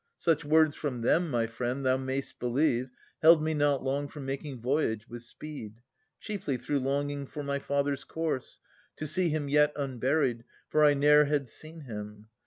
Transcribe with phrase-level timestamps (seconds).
[0.17, 2.89] Such words from them, my friend, thou may'st believe,
[3.21, 5.75] Held me not long from making voyage with speed.
[6.19, 8.57] Chiefly through longing for my father's corse.
[8.95, 12.29] To see him yet unburied,— for I ne'er Had seen him".